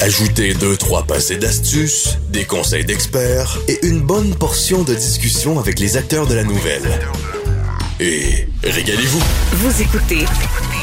[0.00, 5.78] Ajoutez deux, trois passés d'astuces, des conseils d'experts et une bonne portion de discussion avec
[5.78, 6.82] les acteurs de la nouvelle.
[8.00, 9.22] Et régalez-vous.
[9.52, 10.24] Vous écoutez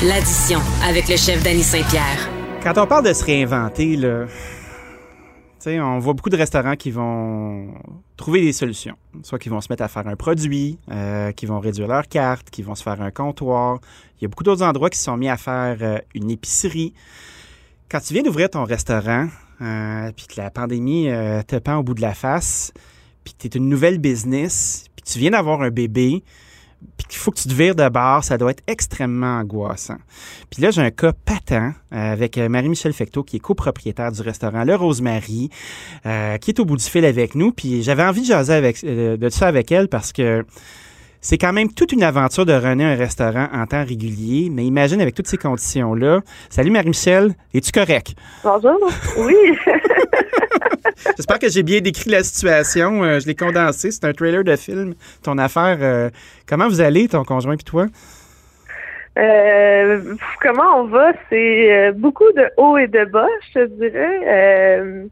[0.01, 2.29] l'addition avec le chef Danny Saint-Pierre.
[2.63, 4.26] Quand on parle de se réinventer, là,
[5.62, 7.67] sais, on voit beaucoup de restaurants qui vont
[8.17, 8.96] trouver des solutions.
[9.23, 12.49] Soit qu'ils vont se mettre à faire un produit, euh, qui vont réduire leur carte,
[12.49, 13.79] qui vont se faire un comptoir.
[14.17, 16.93] Il y a beaucoup d'autres endroits qui se sont mis à faire euh, une épicerie.
[17.91, 19.27] Quand tu viens d'ouvrir ton restaurant,
[19.62, 22.72] euh, puis que la pandémie euh, te pend au bout de la face,
[23.26, 26.23] puis que tu es une nouvelle business, puis tu viens d'avoir un bébé,
[26.95, 29.98] puis qu'il faut que tu te vires de bord, ça doit être extrêmement angoissant.
[30.50, 34.64] Puis là, j'ai un cas patent euh, avec Marie-Michel Fecteau, qui est copropriétaire du restaurant
[34.64, 35.50] Le Rosemary,
[36.03, 37.52] qui est au bout du fil avec nous.
[37.52, 40.45] Puis j'avais envie de jaser avec, de ça avec elle parce que
[41.21, 44.99] c'est quand même toute une aventure de runner un restaurant en temps régulier, mais imagine
[44.99, 46.21] avec toutes ces conditions-là.
[46.49, 48.16] Salut Marie-Michel, es-tu correct?
[48.44, 48.80] Bonjour.
[49.20, 49.35] Oui.
[51.16, 53.03] J'espère que j'ai bien décrit la situation.
[53.03, 53.91] Euh, je l'ai condensé.
[53.91, 55.78] C'est un trailer de film, ton affaire.
[55.81, 56.09] Euh,
[56.47, 57.85] comment vous allez, ton conjoint et toi?
[59.19, 61.13] Euh, comment on va?
[61.30, 65.09] C'est beaucoup de haut et de bas, je te dirais.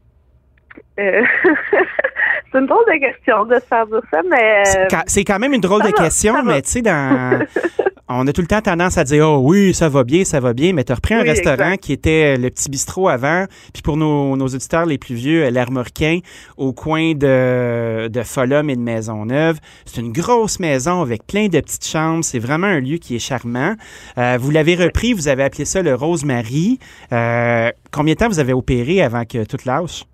[2.52, 4.64] C'est une drôle de question de faire dire ça, mais...
[4.64, 7.38] C'est euh, C'est quand même une drôle ça de va, question, mais tu sais, dans...
[8.12, 10.52] on a tout le temps tendance à dire, oh oui, ça va bien, ça va
[10.52, 11.82] bien, mais tu as repris un restaurant exact.
[11.82, 15.50] qui était le petit bistrot avant, puis pour nos, nos auditeurs les plus vieux, euh,
[15.50, 16.18] l'Armoricain,
[16.56, 19.58] au coin de, de Folum et de Maisonneuve.
[19.84, 22.24] C'est une grosse maison avec plein de petites chambres.
[22.24, 23.74] C'est vraiment un lieu qui est charmant.
[24.18, 26.80] Euh, vous l'avez repris, vous avez appelé ça le Rosemary.
[27.12, 30.04] Euh, combien de temps vous avez opéré avant que tout lâche?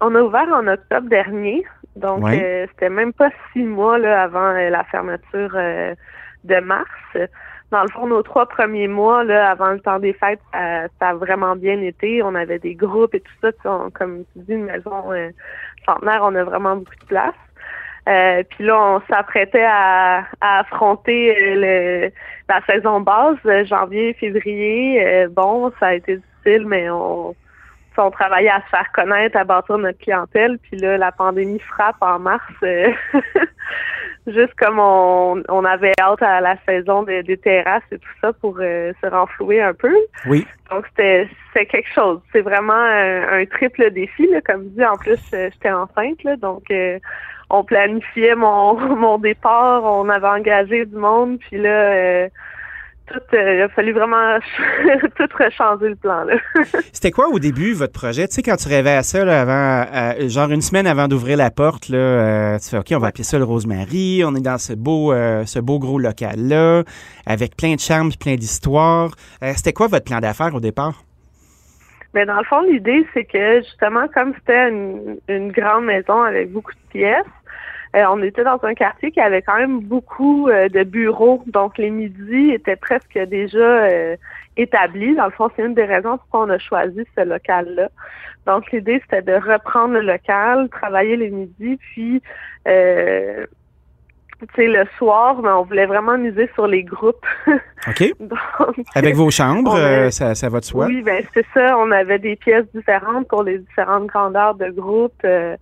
[0.00, 1.64] On a ouvert en octobre dernier,
[1.96, 2.40] donc Ouais.
[2.42, 5.94] euh, c'était même pas six mois là, avant euh, la fermeture euh,
[6.44, 6.88] de mars.
[7.70, 11.08] Dans le fond, nos trois premiers mois, là, avant le temps des fêtes, ça, ça
[11.10, 12.22] a vraiment bien été.
[12.22, 13.50] On avait des groupes et tout ça.
[13.64, 15.30] On- comme tu dis, une maison euh,
[15.86, 17.34] centenaire, on a vraiment beaucoup de place.
[18.08, 21.54] Euh, puis là, on s'apprêtait à, à affronter euh,
[22.06, 22.10] le,
[22.48, 25.06] la saison basse, euh, janvier, février.
[25.06, 27.36] Euh, bon, ça a été difficile, mais on,
[27.98, 30.58] on travaillait à se faire connaître, à bâtir notre clientèle.
[30.58, 32.90] Puis là, la pandémie frappe en mars, euh,
[34.26, 38.32] juste comme on, on avait hâte à la saison des, des terrasses et tout ça
[38.32, 39.94] pour euh, se renflouer un peu.
[40.26, 40.46] Oui.
[40.70, 42.20] Donc c'était c'est quelque chose.
[42.32, 44.26] C'est vraiment un, un triple défi.
[44.28, 44.40] Là.
[44.40, 46.98] Comme dit, en plus, euh, j'étais enceinte, là, donc euh,
[47.50, 52.28] on planifiait mon, mon départ, on avait engagé du monde, puis là, euh,
[53.10, 54.38] tout, euh, il a fallu vraiment
[55.16, 56.26] tout rechanger le plan.
[56.92, 58.28] C'était quoi au début votre projet?
[58.28, 61.36] Tu sais, quand tu rêvais à ça, là, avant, euh, genre une semaine avant d'ouvrir
[61.36, 64.22] la porte, là, euh, tu fais OK, on va appeler ça le Rosemary.
[64.24, 66.84] On est dans ce beau, ce beau gros local-là,
[67.26, 69.10] avec plein de charmes, plein d'histoires.
[69.54, 71.02] C'était quoi votre plan d'affaires au départ?
[72.14, 76.50] Mais dans le fond, l'idée, c'est que justement, comme c'était une, une grande maison avec
[76.50, 77.24] beaucoup de pièces,
[77.96, 81.42] euh, on était dans un quartier qui avait quand même beaucoup euh, de bureaux.
[81.46, 84.16] Donc, les midis étaient presque déjà euh,
[84.56, 85.16] établis.
[85.16, 87.88] Dans le fond, c'est une des raisons pourquoi on a choisi ce local-là.
[88.46, 92.22] Donc, l'idée, c'était de reprendre le local, travailler les midis, puis
[92.68, 93.44] euh,
[94.40, 97.26] tu sais, le soir, mais on voulait vraiment miser sur les groupes.
[97.88, 98.14] OK?
[98.20, 99.76] Donc, Avec vos chambres,
[100.10, 100.86] ça, ça va de soi?
[100.86, 101.76] oui, ben c'est ça.
[101.76, 105.56] On avait des pièces différentes pour les différentes grandeurs de groupe euh,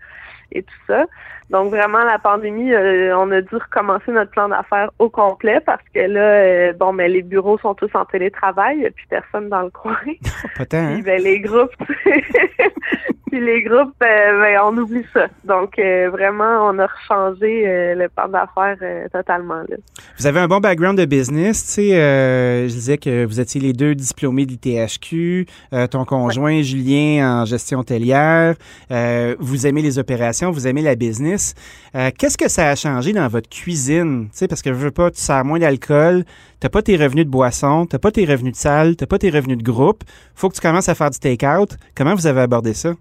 [0.52, 1.06] et tout ça.
[1.50, 5.82] Donc vraiment, la pandémie, euh, on a dû recommencer notre plan d'affaires au complet parce
[5.94, 9.06] que là, euh, bon, mais les bureaux sont tous en télétravail, il n'y a plus
[9.08, 9.96] personne dans le coin.
[10.58, 10.94] Pas tant, hein?
[10.94, 11.72] Puis ben, les groupes,
[13.30, 15.28] puis les groupes, euh, ben, on oublie ça.
[15.44, 18.76] Donc vraiment, on a rechangé le plan d'affaires
[19.10, 19.62] totalement.
[19.68, 19.76] Là.
[20.18, 21.64] Vous avez un bon background de business.
[21.64, 25.46] Tu sais, je disais que vous étiez les deux diplômés de l'ITHQ,
[25.90, 28.54] ton conjoint Julien en gestion hôtelière.
[28.90, 31.54] Vous aimez les opérations, vous aimez la business.
[31.94, 34.28] Euh, Qu'est-ce que ça a changé dans votre cuisine?
[34.48, 36.24] Parce que je veux pas, tu sers moins d'alcool,
[36.60, 39.30] t'as pas tes revenus de boisson, t'as pas tes revenus de salle, t'as pas tes
[39.30, 40.04] revenus de groupe.
[40.34, 41.76] Faut que tu commences à faire du take-out.
[41.96, 42.94] Comment vous avez abordé ça?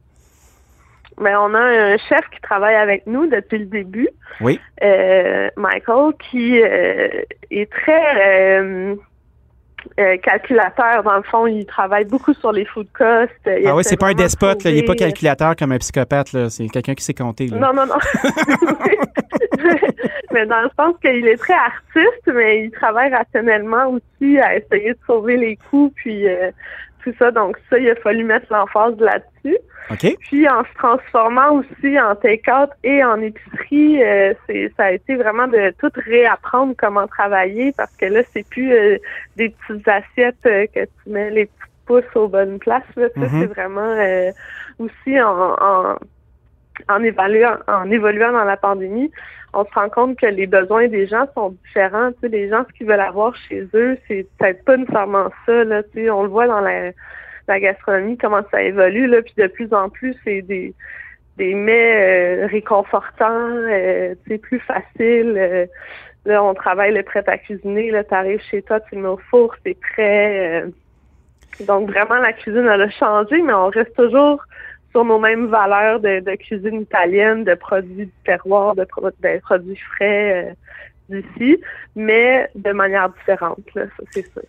[1.20, 4.08] Mais on a un chef qui travaille avec nous depuis le début.
[4.40, 4.60] Oui.
[4.84, 7.08] euh, Michael, qui euh,
[7.50, 8.62] est très
[10.00, 11.04] euh, calculateur.
[11.04, 13.32] Dans le fond, il travaille beaucoup sur les food costs.
[13.46, 14.72] Il Ah oui, c'est pas un despote, là.
[14.72, 16.50] il est pas euh, calculateur comme un psychopathe, là.
[16.50, 17.58] C'est quelqu'un qui sait compter, là.
[17.58, 17.98] Non, non, non.
[20.32, 24.92] mais dans le sens qu'il est très artiste, mais il travaille rationnellement aussi à essayer
[24.92, 26.52] de sauver les coûts, puis euh,
[27.08, 27.32] tout ça.
[27.32, 29.58] Donc ça, il a fallu mettre l'emphase là-dessus.
[30.20, 35.16] Puis en se transformant aussi en take-out et en épicerie, euh, c'est ça a été
[35.16, 38.98] vraiment de tout réapprendre comment travailler parce que là, c'est plus euh,
[39.38, 42.84] des petites assiettes euh, que tu mets les petites pouce aux bonnes places.
[42.98, 43.30] Là, Mhm.
[43.40, 43.96] C'est vraiment
[44.80, 45.96] aussi en, en,
[46.90, 49.12] en, évaluant, en évoluant dans la pandémie,
[49.54, 52.12] on se rend compte que les besoins des gens sont différents.
[52.14, 55.64] Tu sais, les gens, ce qu'ils veulent avoir chez eux, c'est peut-être pas nécessairement ça.
[55.64, 56.92] Là, tu sais, on le voit dans la,
[57.48, 59.08] la gastronomie, comment ça évolue.
[59.08, 60.74] Là, puis de plus en plus, c'est des
[61.38, 65.36] des mets euh, réconfortants, euh, tu sais, plus faciles.
[65.38, 65.66] euh,
[66.26, 67.92] là, on travaille le prêt à cuisiner.
[67.92, 70.64] Là, t'arrives chez toi, tu le mets au four, c'est prêt.
[70.66, 71.66] euh.
[71.66, 74.44] donc vraiment, la cuisine elle a changé, mais on reste toujours
[74.98, 80.56] sur nos mêmes valeurs de, cuisine italienne, de produits du terroir, de, de produits frais
[81.12, 81.58] euh, d'ici,
[81.96, 83.60] mais de manière différente.
[83.76, 84.42] Là, ça c'est sûr.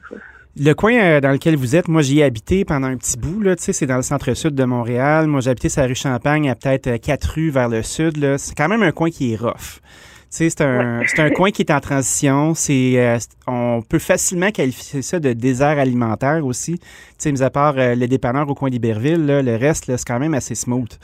[0.58, 3.42] Le coin euh, dans lequel vous êtes, moi, j'y ai habité pendant un petit bout.
[3.42, 5.26] Là, c'est dans le centre-sud de Montréal.
[5.26, 8.16] Moi, j'ai habité sur la rue Champagne, à peut-être euh, quatre rues vers le sud.
[8.16, 8.38] Là.
[8.38, 9.82] C'est quand même un coin qui est rough.
[10.30, 12.54] Sais, c'est un, un coin qui est en transition.
[12.54, 16.78] C'est, euh, on peut facilement qualifier ça de désert alimentaire aussi.
[16.78, 16.86] Tu
[17.18, 20.34] sais, mis à part euh, le dépanneur au coin d'Iberville, le reste, c'est quand même
[20.34, 20.98] assez smooth.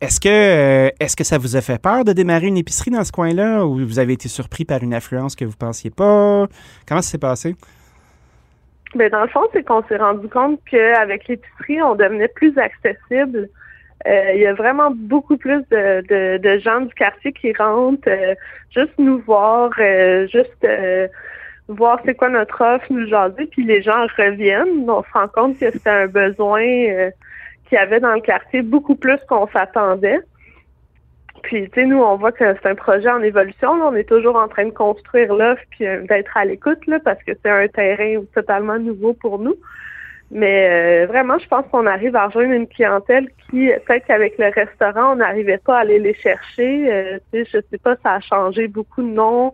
[0.00, 3.04] Est-ce que, euh, est-ce que ça vous a fait peur de démarrer une épicerie dans
[3.04, 6.46] ce coin-là ou vous avez été surpris par une affluence que vous pensiez pas?
[6.88, 7.54] Comment ça s'est passé?
[8.94, 13.50] Ben, dans le fond, c'est qu'on s'est rendu compte qu'avec l'épicerie, on devenait plus accessible.
[14.06, 18.34] Euh, il y a vraiment beaucoup plus de, gens du quartier qui rentrent, euh,
[18.74, 20.66] juste nous voir, euh, juste
[21.68, 24.88] voir c'est quoi notre offre, nous jaser, puis les gens reviennent.
[24.88, 28.96] On se rend compte que c'était un besoin qu'il y avait dans le quartier beaucoup
[28.96, 30.20] plus qu'on s'attendait.
[31.42, 33.70] Puis, tu sais, nous, on voit que c'est un projet en évolution.
[33.70, 37.32] On est toujours en train de construire l'offre puis d'être à l'écoute, là, parce que
[37.42, 39.56] c'est un terrain totalement nouveau pour nous.
[40.32, 44.48] Mais euh, vraiment, je pense qu'on arrive à rejoindre une clientèle qui, peut-être qu'avec le
[44.54, 46.92] restaurant, on n'arrivait pas à aller les chercher.
[46.92, 49.52] Euh, tu sais, je sais pas, ça a changé beaucoup de noms.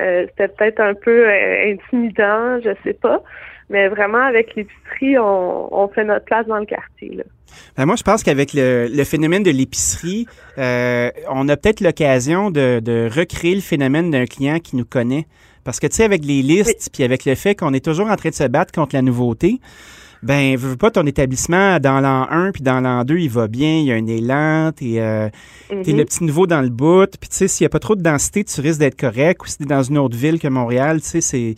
[0.00, 3.22] Euh, C'était peut-être un peu euh, intimidant, je sais pas.
[3.70, 7.16] Mais vraiment, avec l'épicerie, on, on fait notre place dans le quartier.
[7.16, 7.24] Là.
[7.76, 10.26] Ben, moi, je pense qu'avec le, le phénomène de l'épicerie,
[10.58, 15.26] euh, on a peut-être l'occasion de, de recréer le phénomène d'un client qui nous connaît.
[15.64, 18.16] Parce que, tu sais, avec les listes, puis avec le fait qu'on est toujours en
[18.16, 19.60] train de se battre contre la nouveauté,
[20.24, 23.46] ben, veux veux pas ton établissement dans l'an 1 puis dans l'an 2, il va
[23.48, 25.28] bien, il y a un élan, t'es euh,
[25.68, 25.98] t'es Mhm.
[25.98, 28.02] le petit nouveau dans le bout, puis tu sais, s'il y a pas trop de
[28.02, 31.08] densité, tu risques d'être correct, ou si t'es dans une autre ville que Montréal, tu
[31.08, 31.54] sais, c'est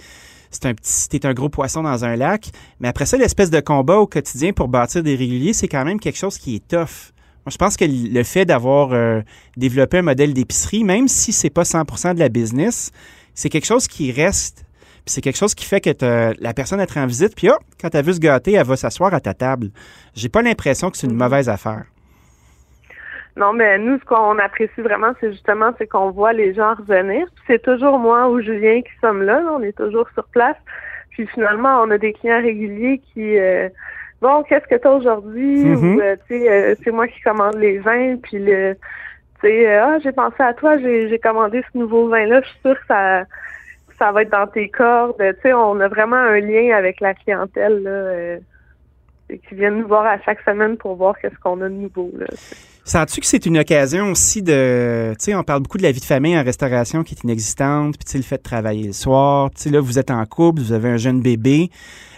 [0.50, 2.48] c'est un petit, t'es un gros poisson dans un lac.
[2.80, 6.00] Mais après ça, l'espèce de combat au quotidien pour bâtir des réguliers, c'est quand même
[6.00, 7.12] quelque chose qui est tough.
[7.44, 9.20] Moi, je pense que le fait d'avoir euh,
[9.56, 12.90] développé un modèle d'épicerie, même si c'est pas 100% de la business,
[13.34, 14.64] c'est quelque chose qui reste.
[15.06, 17.94] Puis c'est quelque chose qui fait que la personne te rend visite, puis oh, quand
[17.94, 19.68] elle veut se gâter, elle va s'asseoir à ta table.
[20.16, 21.18] J'ai pas l'impression que c'est une Mhm.
[21.22, 21.84] mauvaise affaire.
[23.36, 27.26] Non, mais nous, ce qu'on apprécie vraiment, c'est justement, c'est qu'on voit les gens revenir.
[27.36, 29.50] Puis C'est toujours moi ou Julien qui sommes là, là.
[29.52, 30.56] on est toujours sur place.
[31.10, 33.68] Puis finalement, on a des clients réguliers qui, euh,
[34.20, 35.66] bon, qu'est-ce que t'as aujourd'hui?
[35.66, 35.96] Mhm.
[35.96, 38.16] Ou, euh, tu sais, euh, c'est moi qui commande les vins.
[38.22, 38.74] Puis le,
[39.40, 42.40] tu sais, euh, ah, j'ai pensé à toi, j'ai commandé ce nouveau vin-là.
[42.42, 43.22] Je suis sûre que ça,
[43.98, 45.16] ça va être dans tes cordes.
[45.18, 47.90] Tu sais, on a vraiment un lien avec la clientèle là.
[47.90, 48.38] euh,
[49.28, 52.10] qui viennent nous voir à chaque semaine pour voir qu'est-ce qu'on a de nouveau.
[52.16, 52.26] Là.
[52.84, 55.12] Sens-tu que c'est une occasion aussi de.
[55.18, 57.96] Tu sais, on parle beaucoup de la vie de famille en restauration qui est inexistante,
[57.98, 59.50] puis tu sais, le fait de travailler le soir.
[59.50, 61.70] Tu sais, là, vous êtes en couple, vous avez un jeune bébé.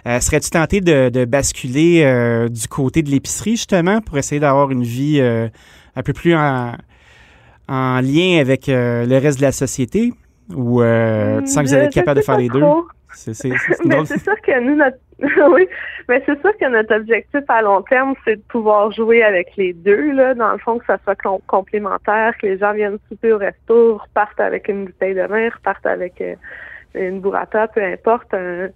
[0.07, 4.83] Euh, Serais-tu tenté de, basculer euh, du côté de l'épicerie, justement, pour essayer d'avoir une
[4.83, 6.73] vie un peu plus en,
[7.69, 10.13] en lien avec le reste de la société?
[10.55, 12.61] Ou euh, tu sens que vous allez être capable de faire les deux?
[12.61, 12.87] trop.
[13.13, 13.49] C'est c'est-
[14.19, 14.99] sûr que nous, notre
[15.53, 15.67] oui,
[16.09, 19.73] mais c'est sûr que notre objectif à long terme, c'est de pouvoir jouer avec les
[19.73, 23.33] deux, là, dans le fond, que ça soit com- complémentaire, que les gens viennent souper
[23.33, 26.37] au resto, repartent avec une bouteille de vin, repartent avec euh,
[26.95, 28.69] une burrata, peu importe, un-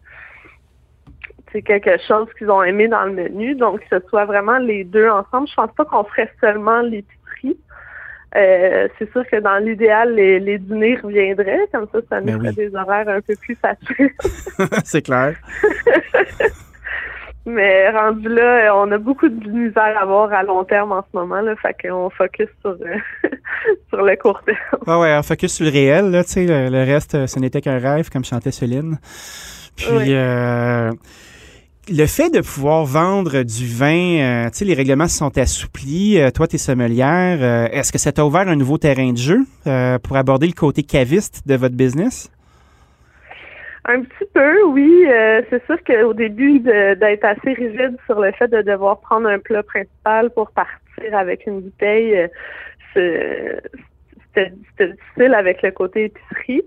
[1.53, 4.83] c'est quelque chose qu'ils ont aimé dans le menu, donc que ce soit vraiment les
[4.85, 5.47] deux ensemble.
[5.49, 7.57] Je pense pas qu'on ferait seulement l'épicerie.
[8.35, 12.39] Euh, c'est sûr que dans l'idéal, les, les dîners reviendraient, comme ça, ça nous Ben
[12.39, 12.55] ferait oui.
[12.55, 14.11] des horaires un peu plus faciles.
[14.85, 15.35] c'est clair.
[17.45, 21.09] Mais rendu là, on a beaucoup de misère à voir à long terme en ce
[21.19, 23.29] moment, là, fait qu'on focus sur, euh,
[23.89, 24.59] sur le court terme.
[24.87, 27.41] Ah ouais, on focus sur le réel, là, tu sais, le, le reste, euh, ce
[27.41, 28.97] n'était qu'un rêve, comme chantait Céline.
[29.77, 30.05] Puis, Oui.
[30.11, 30.93] euh,
[31.91, 36.21] le fait de pouvoir vendre du vin, euh, tu sais, les règlements se sont assouplis.
[36.21, 37.39] Euh, toi, tu es sommelière.
[37.41, 39.41] Euh, Est-ce que ça t'a ouvert un nouveau terrain de jeu
[40.03, 42.31] pour aborder le côté caviste de votre business?
[43.85, 45.07] Un petit peu, oui.
[45.51, 49.65] C'est sûr qu'au début, d'être assez rigide sur le fait de devoir prendre un plat
[49.65, 52.29] principal pour partir avec une bouteille,
[52.95, 56.63] c'était difficile avec le côté épicerie.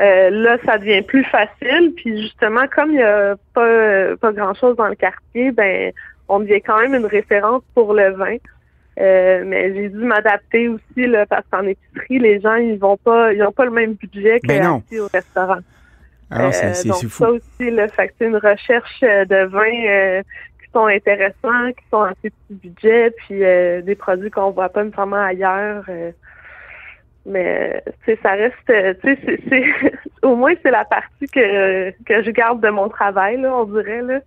[0.00, 1.92] Euh, là, ça devient plus facile.
[1.96, 5.92] Puis justement, comme il n'y a pas, pas grand-chose dans le quartier, ben
[6.28, 8.36] on devient quand même une référence pour le vin.
[8.98, 13.32] Euh, mais j'ai dû m'adapter aussi là, parce qu'en épicerie, les gens ils vont pas,
[13.32, 15.58] ils n'ont pas le même budget Ben qu'au restaurant.
[16.30, 17.24] Alors, c'est Euh, c'est- donc c'est fou.
[17.24, 20.22] ça aussi, là, fait que c'est une recherche euh, de vins euh,
[20.62, 24.84] qui sont intéressants, qui sont assez petit budget, puis euh, des produits qu'on voit pas
[24.84, 25.84] nécessairement ailleurs.
[27.26, 27.82] Mais
[28.22, 28.94] ça reste, euh,
[30.22, 34.02] au moins c'est la partie que que je garde de mon travail, là, on dirait
[34.02, 34.20] là.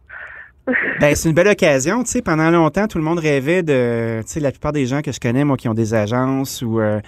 [1.00, 2.06] Ben, c'est une belle occasion.
[2.06, 4.22] Sais, pendant longtemps, tout le monde rêvait de.
[4.40, 7.00] La plupart des gens que je connais, moi, qui ont des agences ou euh,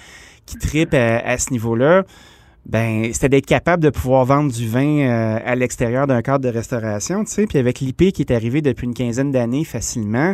[0.46, 2.04] qui tripent à, ce niveau-là,
[2.66, 6.50] ben, c'était d'être capable de pouvoir vendre du vin euh, à l'extérieur d'un cadre de
[6.50, 7.26] restauration.
[7.26, 10.34] Sais, puis avec l'IP qui est arrivé depuis une quinzaine d'années facilement.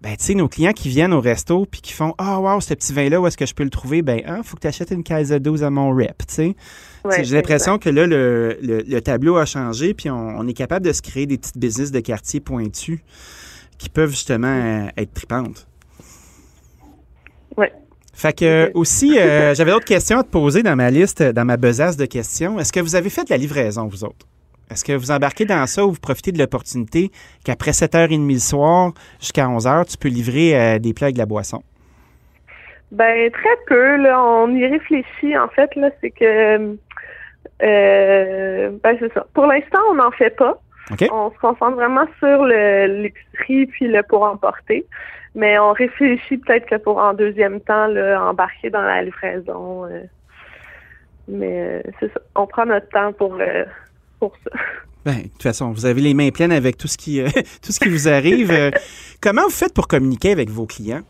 [0.00, 2.72] Ben, tu sais, nos clients qui viennent au resto puis qui font Ah, wow, ce
[2.74, 4.02] petit vin-là, où est-ce que je peux le trouver?
[4.02, 6.56] Ben, ah, faut que tu achètes une caisse de 12 à mon rep, tu sais.
[7.04, 10.52] Ouais, J'ai l'impression que là, le, le- le tableau a changé, puis on, on est
[10.52, 13.00] capable de se créer des petites business de quartier pointus
[13.76, 15.66] qui peuvent justement euh, être tripantes.
[17.56, 17.72] Ouais.
[18.14, 21.56] Fait que aussi, euh, j'avais d'autres questions à te poser dans ma liste, dans ma
[21.56, 22.60] besace de questions.
[22.60, 24.26] Est-ce que vous avez fait de la livraison, vous autres?
[24.70, 27.10] Est-ce que vous embarquez dans ça ou vous profitez de l'opportunité
[27.44, 31.26] qu'après 7h30 le soir jusqu'à 11h, tu peux livrer euh, des plats avec de la
[31.26, 31.62] boisson?
[32.92, 33.96] Ben très peu.
[33.96, 35.36] Là, on y réfléchit.
[35.36, 36.76] En fait, là, c'est que
[37.62, 39.26] euh, ben c'est ça.
[39.34, 40.58] Pour l'instant, on n'en fait pas.
[41.12, 44.86] On se concentre vraiment sur le- l'épicerie puis le pour emporter.
[45.34, 49.84] Mais on réfléchit peut-être que pour en deuxième temps là, embarquer dans la livraison.
[49.84, 50.00] euh.
[51.28, 52.20] mais euh, c'est ça.
[52.36, 53.64] On prend notre temps pour euh,
[54.18, 54.50] pour ça.
[55.04, 57.28] Ben, de toute façon, vous avez les mains pleines avec tout ce qui, euh,
[57.62, 58.50] tout ce qui vous arrive.
[58.50, 58.70] Euh,
[59.20, 61.02] comment vous faites pour communiquer avec vos clients?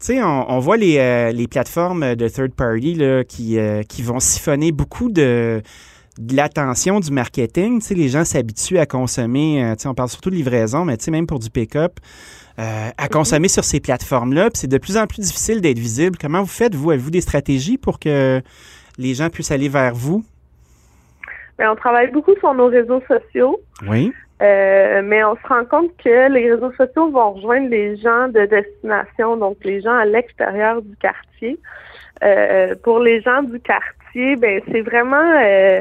[0.00, 3.82] Tu sais, on, on voit les, euh, les plateformes de third party là, qui, euh,
[3.82, 5.62] qui vont siphonner beaucoup de,
[6.18, 7.80] de l'attention du marketing.
[7.80, 10.98] Tu sais, les gens s'habituent à consommer, tu sais, on parle surtout de livraison, mais
[10.98, 11.98] tu sais, même pour du pick-up,
[12.58, 14.48] euh, à consommer sur ces plateformes-là.
[14.50, 16.16] Puis c'est de plus en plus difficile d'être visible.
[16.18, 16.90] Comment vous faites, vous?
[16.90, 18.40] Avez-vous des stratégies pour que
[18.96, 20.24] les gens puissent aller vers vous?
[21.58, 23.60] Mais on travaille beaucoup sur nos réseaux sociaux.
[23.88, 24.12] Oui.
[24.42, 28.44] Euh, mais on se rend compte que les réseaux sociaux vont rejoindre les gens de
[28.44, 31.58] destination, donc les gens à l'extérieur du quartier.
[32.22, 35.80] Euh, pour les gens du quartier, ben c'est vraiment euh,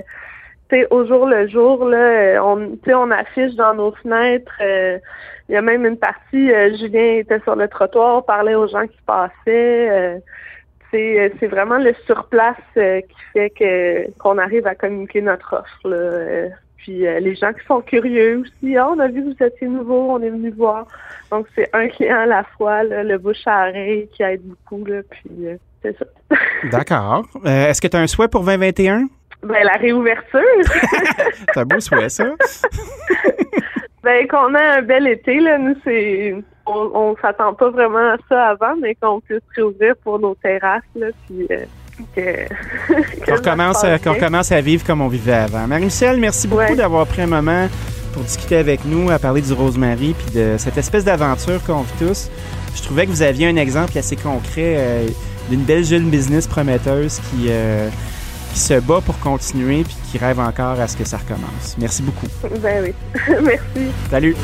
[0.70, 4.58] tu sais, au jour le jour là, on tu sais, on affiche dans nos fenêtres.
[4.62, 5.00] euh,
[5.50, 8.88] Il y a même une partie, euh, Julien était sur le trottoir, parlait aux gens
[8.88, 10.22] qui passaient.
[10.96, 15.54] Euh, c'est c'est vraiment le surplace euh, qui fait que qu'on arrive à communiquer notre
[15.54, 15.88] offre.
[15.90, 19.30] Là, euh, puis euh, les gens qui sont curieux aussi, ah, on a vu que
[19.30, 20.86] vous étiez nouveau, on est venu voir.
[21.32, 24.86] Donc c'est un client à la fois, là, le bouche à oreille qui aide beaucoup.
[24.86, 26.06] Là, puis euh, c'est ça.
[26.72, 27.26] D'accord.
[27.44, 29.08] Est-ce que tu as un souhait pour 2021?
[29.44, 30.42] Ben la réouverture,
[31.34, 32.26] C'est un beau souhait, ça.
[34.04, 38.18] ben qu'on a un bel été là, nous c'est on, on s'attend pas vraiment à
[38.30, 41.66] ça avant, mais qu'on puisse réouvrir pour nos terrasses là, puis euh,
[42.16, 45.68] que Qu'on commence à vivre comme on vivait avant.
[45.68, 46.76] Marie-Michel, merci beaucoup Ouais.
[46.76, 47.68] d'avoir pris un moment
[48.14, 51.94] pour discuter avec nous, à parler du rosemary puis de cette espèce d'aventure qu'on vit
[52.08, 52.30] tous.
[52.76, 55.08] Je trouvais que vous aviez un exemple assez concret euh,
[55.50, 57.90] d'une belle jeune business prometteuse qui, euh,
[58.54, 61.76] qui se bat pour continuer puis qui rêve encore à ce que ça recommence.
[61.80, 62.28] Merci beaucoup.
[62.62, 62.94] Ben oui.
[63.42, 63.92] Merci.
[64.10, 64.36] Salut!